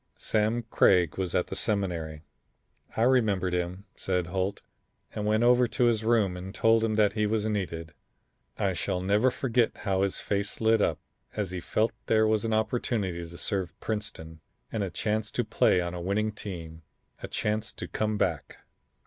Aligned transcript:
Sam 0.17 0.63
Craig 0.63 1.19
was 1.19 1.35
at 1.35 1.45
the 1.45 1.55
Seminary. 1.55 2.23
I 2.97 3.03
remembered 3.03 3.53
him," 3.53 3.85
said 3.95 4.25
Holt, 4.25 4.63
"and 5.13 5.27
went 5.27 5.43
over 5.43 5.67
to 5.67 5.83
his 5.83 6.03
room 6.03 6.35
and 6.35 6.55
told 6.55 6.83
him 6.83 6.95
that 6.95 7.13
he 7.13 7.27
was 7.27 7.45
needed. 7.45 7.93
I 8.57 8.73
shall 8.73 8.99
never 8.99 9.29
forget 9.29 9.77
how 9.77 10.01
his 10.01 10.17
face 10.19 10.59
lit 10.59 10.81
up 10.81 10.97
as 11.35 11.51
he 11.51 11.59
felt 11.59 11.91
there 12.07 12.25
was 12.25 12.43
an 12.43 12.51
opportunity 12.51 13.29
to 13.29 13.37
serve 13.37 13.79
Princeton 13.79 14.41
and 14.71 14.81
a 14.81 14.89
chance 14.89 15.29
to 15.33 15.43
play 15.45 15.81
on 15.81 15.93
a 15.93 16.01
winning 16.01 16.31
team; 16.31 16.81
a 17.21 17.27
chance 17.27 17.71
to 17.73 17.87
come 17.87 18.17
back. 18.17 18.57